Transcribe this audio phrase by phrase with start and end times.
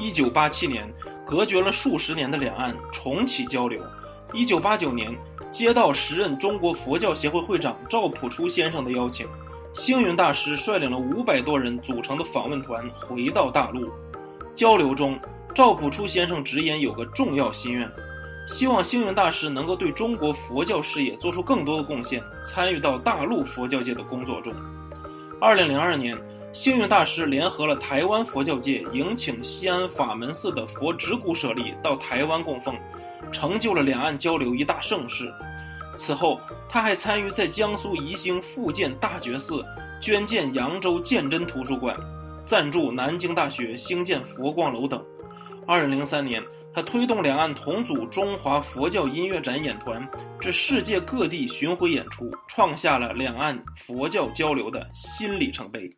[0.00, 0.88] 一九八七年，
[1.26, 3.82] 隔绝了数十年的两岸重启交流。
[4.32, 5.12] 一九八九年，
[5.50, 9.26] 接到时任中国佛教协会会长赵朴初先生的邀请，
[9.74, 13.90] 星云大师率领了五百多人组成的访问团回到大陆。
[14.54, 15.18] 交流中，
[15.54, 17.90] 赵朴初先生直言有个重要心愿，
[18.46, 24.54] 希望星云大师能够对中国佛教事业做出更多的贡献，参与到大陆佛教界的工作中。
[25.40, 26.16] 二零零二年。
[26.58, 32.76] 星云大师联合了台湾佛教界，迎请西安法门寺的佛指骨舍利到台湾供奉，
[33.30, 35.32] 成就了两岸交流一大盛事。
[35.96, 39.64] 此后，他还参与在江苏宜兴复建大觉寺，
[40.00, 41.96] 捐建扬州鉴真图书馆，
[42.44, 45.00] 赞助南京大学兴建佛光楼等。
[45.64, 46.42] 二零零三年，
[46.74, 50.04] 他推动两岸同组中华佛教音乐展演团
[50.40, 55.88] 至世界各地巡回演出，创下了两岸佛教交流的新里程碑。